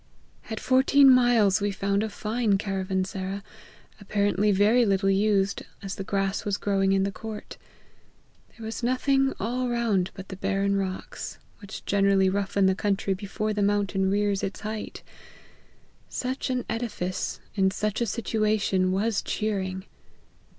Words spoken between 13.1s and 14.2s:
before the mountain